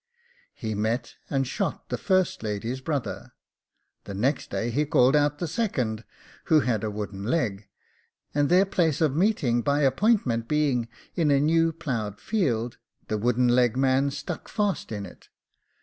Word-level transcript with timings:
He 0.55 0.73
met 0.73 1.13
and 1.29 1.45
shot 1.45 1.89
the 1.89 1.97
first 1.99 2.41
lady's 2.41 2.81
brother: 2.81 3.33
the 4.05 4.15
next 4.15 4.49
day 4.49 4.71
he 4.71 4.83
called 4.83 5.15
out 5.15 5.37
the 5.37 5.47
second, 5.47 6.05
who 6.45 6.61
had 6.61 6.83
a 6.83 6.89
wooden 6.89 7.23
leg, 7.23 7.69
and 8.33 8.49
their 8.49 8.65
place 8.65 8.99
of 8.99 9.15
meeting 9.15 9.61
by 9.61 9.81
appointment 9.81 10.47
being 10.47 10.87
in 11.13 11.29
a 11.29 11.39
new 11.39 11.71
ploughed 11.71 12.19
field, 12.19 12.77
the 13.09 13.17
wooden 13.19 13.49
leg 13.49 13.77
man 13.77 14.09
stuck 14.09 14.49
fast 14.49 14.91
in 14.91 15.05
it. 15.05 15.29